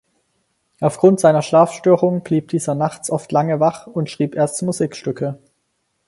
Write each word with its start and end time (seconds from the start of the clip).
Aufgrund 0.79 1.19
seiner 1.19 1.43
Schlafstörungen 1.43 2.23
blieb 2.23 2.47
dieser 2.47 2.73
nachts 2.73 3.11
oft 3.11 3.31
lange 3.31 3.59
wach 3.59 3.85
und 3.85 4.09
schrieb 4.09 4.33
erste 4.33 4.65
Musikstücke. 4.65 5.37